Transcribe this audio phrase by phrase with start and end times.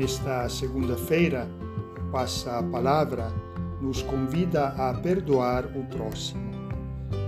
[0.00, 1.46] Nesta segunda-feira,
[2.10, 3.30] passa a palavra,
[3.82, 6.40] nos convida a perdoar o próximo.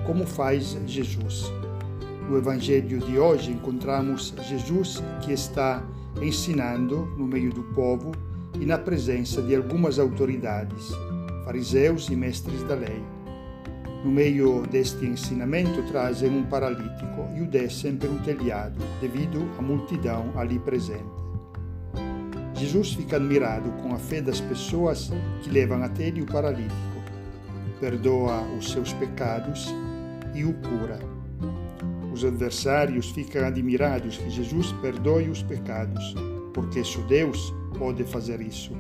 [0.07, 1.53] Como faz Jesus?
[2.31, 5.85] No Evangelho de hoje encontramos Jesus que está
[6.23, 8.11] ensinando no meio do povo
[8.59, 10.93] e na presença de algumas autoridades,
[11.45, 13.05] fariseus e mestres da lei.
[14.03, 20.33] No meio deste ensinamento trazem um paralítico e o descem um telhado, devido à multidão
[20.37, 21.22] ali presente.
[22.63, 25.11] Jesus fica admirado com a fé das pessoas
[25.43, 27.03] que levam até ele o paralítico,
[27.81, 29.67] perdoa os seus pecados
[30.33, 31.01] e o cura.
[32.13, 36.15] Os adversários ficam admirados que Jesus perdoe os pecados,
[36.55, 38.71] porque só Deus pode fazer isso.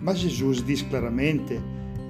[0.00, 1.60] Mas Jesus diz claramente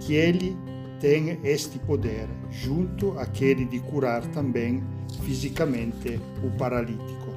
[0.00, 0.54] que ele
[1.00, 4.82] tem este poder, junto àquele de curar também
[5.24, 7.29] fisicamente o paralítico.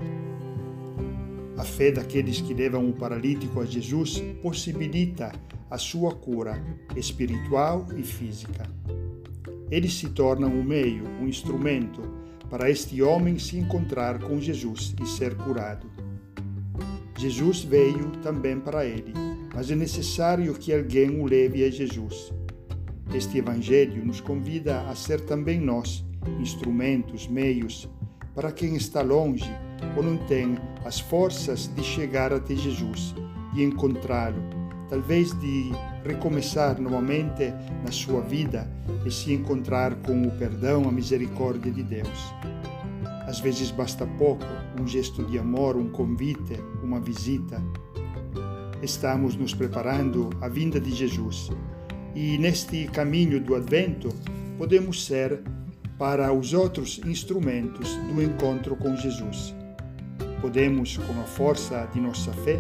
[1.63, 5.31] A fé daqueles que levam o paralítico a Jesus possibilita
[5.71, 6.61] a sua cura
[6.93, 8.69] espiritual e física.
[9.71, 12.01] Eles se tornam um meio, um instrumento
[12.49, 15.89] para este homem se encontrar com Jesus e ser curado.
[17.17, 19.13] Jesus veio também para ele,
[19.55, 22.33] mas é necessário que alguém o leve a Jesus.
[23.15, 26.03] Este Evangelho nos convida a ser também nós
[26.41, 27.89] instrumentos, meios,
[28.35, 29.49] para quem está longe
[29.95, 33.15] ou não tem as forças de chegar até Jesus
[33.55, 34.41] e encontrá-lo,
[34.89, 35.71] talvez de
[36.03, 37.53] recomeçar novamente
[37.83, 38.69] na sua vida
[39.05, 42.33] e se encontrar com o perdão, a misericórdia de Deus.
[43.27, 44.45] Às vezes basta pouco,
[44.79, 47.61] um gesto de amor, um convite, uma visita.
[48.81, 51.49] Estamos nos preparando à vinda de Jesus
[52.13, 54.09] e neste caminho do Advento
[54.57, 55.41] podemos ser
[55.97, 59.55] para os outros instrumentos do encontro com Jesus
[60.43, 62.59] podemos, com a força de nossa fé,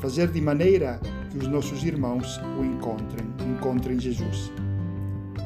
[0.00, 3.26] fazer de maneira que os nossos irmãos o encontrem,
[3.56, 4.52] encontrem Jesus.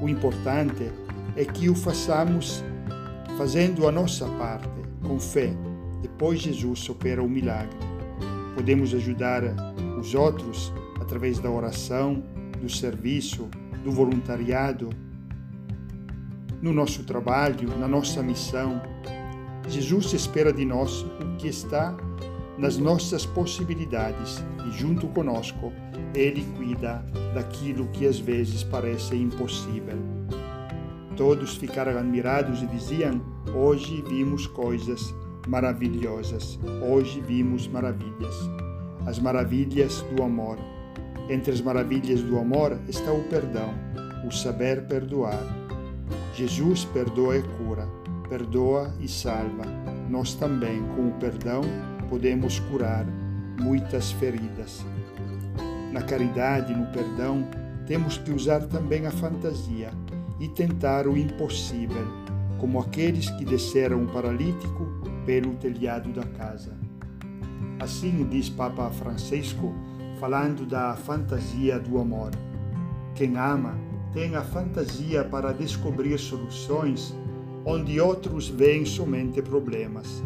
[0.03, 0.91] O importante
[1.37, 2.65] é que o façamos
[3.39, 4.69] fazendo a nossa parte,
[5.01, 5.55] com fé.
[6.03, 7.79] Depois Jesus opera o milagre.
[8.57, 9.45] Podemos ajudar
[9.97, 12.21] os outros através da oração,
[12.61, 13.49] do serviço,
[13.85, 14.91] do voluntariado,
[16.61, 18.83] no nosso trabalho, na nossa missão,
[19.69, 21.97] Jesus espera de nós o que está
[22.57, 25.73] nas nossas possibilidades e, junto conosco,
[26.15, 27.05] Ele cuida
[27.35, 29.99] daquilo que às vezes parece impossível.
[31.17, 33.21] Todos ficaram admirados e diziam:
[33.55, 35.13] Hoje vimos coisas
[35.49, 38.35] maravilhosas, hoje vimos maravilhas.
[39.05, 40.59] As maravilhas do amor.
[41.29, 43.75] Entre as maravilhas do amor está o perdão,
[44.27, 45.43] o saber perdoar.
[46.35, 47.89] Jesus perdoa e cura
[48.29, 49.65] perdoa e salva.
[50.09, 51.63] Nós também, com o perdão,
[52.09, 53.07] podemos curar
[53.61, 54.85] muitas feridas.
[55.93, 57.49] Na caridade, no perdão,
[57.87, 59.91] temos que usar também a fantasia
[60.39, 62.07] e tentar o impossível,
[62.59, 64.87] como aqueles que desceram um paralítico
[65.25, 66.77] pelo telhado da casa.
[67.79, 69.75] Assim diz Papa Francisco,
[70.19, 72.31] falando da fantasia do amor.
[73.15, 73.75] Quem ama
[74.13, 77.15] tem a fantasia para descobrir soluções
[77.67, 80.23] onde outros veem somente problemas.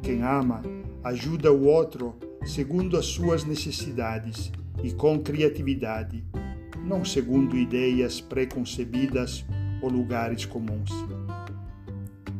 [0.00, 0.62] Quem ama
[1.02, 2.14] ajuda o outro
[2.44, 4.52] segundo as suas necessidades
[4.84, 6.22] e com criatividade,
[6.84, 9.44] não segundo ideias preconcebidas
[9.82, 10.92] ou lugares comuns.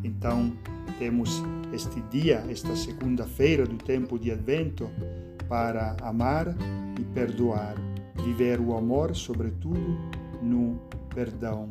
[0.05, 0.53] Então,
[1.01, 1.43] temos
[1.73, 4.89] este dia, esta segunda-feira do tempo de Advento,
[5.49, 6.55] para amar
[7.01, 7.75] e perdoar,
[8.25, 9.99] viver o amor, sobretudo,
[10.41, 10.79] no
[11.12, 11.69] perdão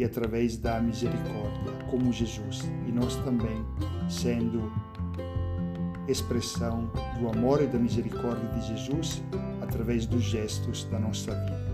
[0.00, 2.62] e através da misericórdia, como Jesus.
[2.88, 3.62] E nós também,
[4.08, 4.72] sendo
[6.08, 9.22] expressão do amor e da misericórdia de Jesus,
[9.60, 11.69] através dos gestos da nossa vida.